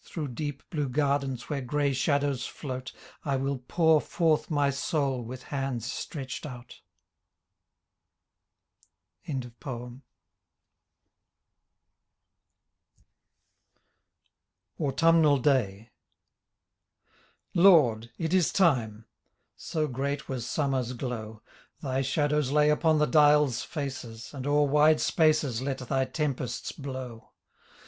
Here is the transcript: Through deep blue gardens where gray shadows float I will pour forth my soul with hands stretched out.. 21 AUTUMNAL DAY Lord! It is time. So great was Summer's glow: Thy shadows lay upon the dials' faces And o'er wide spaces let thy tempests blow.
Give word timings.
Through 0.03 0.29
deep 0.29 0.67
blue 0.71 0.89
gardens 0.89 1.47
where 1.47 1.61
gray 1.61 1.93
shadows 1.93 2.47
float 2.47 2.91
I 3.23 3.35
will 3.35 3.59
pour 3.59 4.01
forth 4.01 4.49
my 4.49 4.71
soul 4.71 5.21
with 5.23 5.43
hands 5.53 5.85
stretched 5.91 6.43
out.. 6.43 6.81
21 9.27 10.01
AUTUMNAL 14.79 15.37
DAY 15.37 15.91
Lord! 17.53 18.09
It 18.17 18.33
is 18.33 18.51
time. 18.51 19.05
So 19.55 19.87
great 19.87 20.27
was 20.27 20.47
Summer's 20.49 20.93
glow: 20.93 21.43
Thy 21.83 22.01
shadows 22.01 22.49
lay 22.49 22.71
upon 22.71 22.97
the 22.97 23.05
dials' 23.05 23.61
faces 23.61 24.33
And 24.33 24.47
o'er 24.47 24.65
wide 24.67 24.99
spaces 24.99 25.61
let 25.61 25.77
thy 25.77 26.05
tempests 26.05 26.71
blow. 26.71 27.33